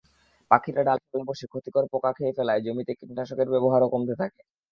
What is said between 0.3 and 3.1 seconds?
পাখিরা ডালে বসে ক্ষতিকর পোকা খেয়ে ফেলায় জমিতে